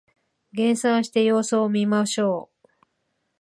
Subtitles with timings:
[0.51, 2.67] 減産して様子を見ましょう